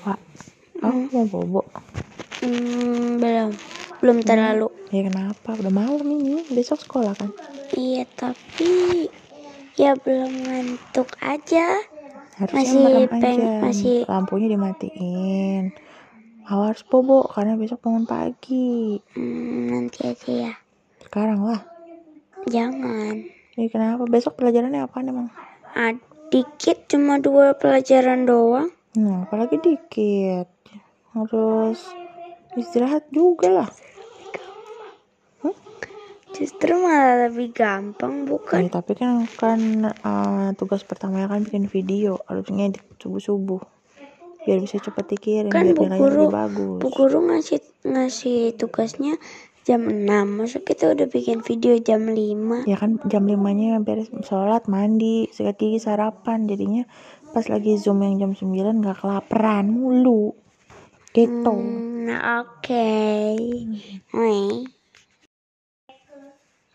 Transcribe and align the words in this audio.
Pak, 0.00 0.18
kamu 0.78 1.00
mau 1.10 1.24
bobo? 1.26 1.62
Hmm, 2.40 3.18
belum. 3.18 3.50
Belum 3.98 4.18
terlalu. 4.22 4.68
Ya 4.88 5.02
kenapa? 5.04 5.56
Udah 5.56 5.72
malam 5.72 6.06
ini, 6.06 6.46
besok 6.48 6.78
sekolah 6.78 7.16
kan? 7.16 7.32
Iya, 7.72 8.04
tapi 8.12 9.08
ya 9.74 9.96
belum 9.96 10.32
ngantuk 10.46 11.16
aja. 11.18 11.80
Harusnya 12.36 12.60
Masih 12.60 13.08
peng- 13.08 13.40
aja. 13.40 13.52
masih- 13.64 14.04
Lampunya 14.06 14.46
dimatiin. 14.48 15.72
Harus 16.46 16.86
bobo 16.86 17.26
karena 17.26 17.58
besok 17.58 17.82
bangun 17.82 18.06
pagi. 18.06 19.00
Hmm, 19.16 19.66
nanti 19.66 20.06
aja 20.06 20.30
ya. 20.30 20.52
Sekarang 21.02 21.42
lah. 21.42 21.64
Jangan. 22.46 23.26
Ya 23.56 23.66
kenapa? 23.66 24.04
Besok 24.06 24.38
pelajarannya 24.38 24.84
apa 24.84 25.02
emang? 25.02 25.32
Ah, 25.74 25.90
dikit 26.28 26.86
cuma 26.88 27.18
dua 27.18 27.54
pelajaran 27.54 28.24
doang. 28.24 28.70
Nah, 28.96 29.24
apalagi 29.24 29.60
dikit. 29.60 30.48
Harus 31.12 31.80
istirahat 32.54 33.08
juga 33.08 33.48
lah. 33.52 33.70
Justru 36.36 36.76
malah 36.76 37.32
lebih 37.32 37.48
gampang, 37.56 38.28
Ya, 38.28 38.28
bukan? 38.28 38.68
tapi 38.68 38.92
kan 38.92 39.24
kan 39.40 39.60
eh, 39.88 40.48
tugas 40.60 40.84
pertamanya 40.84 41.32
kan 41.32 41.40
bikin 41.40 41.64
video, 41.64 42.20
harus 42.28 42.44
ngedit 42.52 42.84
subuh-subuh. 43.00 43.64
Biar 44.44 44.60
bisa 44.60 44.76
cepet 44.76 45.16
dikirim, 45.16 45.48
Kan 45.48 45.72
biar 45.72 45.76
Bu 45.80 45.84
Guru, 45.96 46.28
lebih 46.28 46.36
bagus. 46.36 46.78
Bu 46.84 46.88
Guru 46.92 47.18
ngasih 47.32 47.58
ngasih 47.88 48.52
tugasnya 48.52 49.16
jam 49.66 49.90
6. 49.90 50.06
Masa 50.06 50.62
kita 50.62 50.94
udah 50.94 51.10
bikin 51.10 51.42
video 51.42 51.74
jam 51.82 52.06
5? 52.06 52.70
Ya 52.70 52.78
kan 52.78 53.02
jam 53.10 53.26
5 53.26 53.82
beres 53.82 54.06
sholat, 54.22 54.70
mandi, 54.70 55.26
sikat 55.34 55.58
gigi, 55.58 55.82
sarapan. 55.82 56.46
Jadinya 56.46 56.86
pas 57.34 57.42
lagi 57.50 57.74
zoom 57.74 58.06
yang 58.06 58.22
jam 58.22 58.32
9 58.38 58.86
gak 58.86 59.02
kelaparan 59.02 59.74
mulu. 59.74 60.38
Gitu. 61.10 61.50
Hmm, 61.50 62.14
oke. 62.46 62.94
Nih. 64.14 64.75